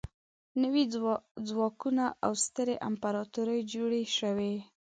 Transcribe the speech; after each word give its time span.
نوي 0.61 0.83
ځواکونه 1.49 2.05
او 2.25 2.31
سترې 2.45 2.75
امپراطورۍ 2.89 3.59
جوړې 3.73 4.01
شوې. 4.17 4.53